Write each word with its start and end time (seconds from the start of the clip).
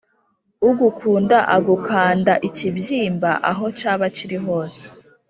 Ugukunda 0.69 1.37
agukanda 1.55 2.33
ikibyimba 2.47 3.31
aho 3.51 3.63
cyaba 3.79 4.05
kiri 4.15 4.37
hose. 4.45 4.83